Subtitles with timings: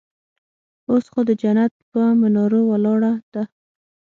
[0.89, 3.43] اوس خو د جنت پهٔ منارو ولاړه ده